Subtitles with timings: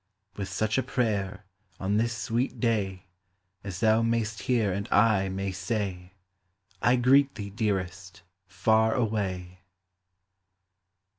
[0.35, 1.45] With such a prayer,
[1.79, 3.05] on this sweet day,
[3.63, 6.13] As thou mayst hear and I may say,
[6.81, 9.59] I greet thee, dearest, far away!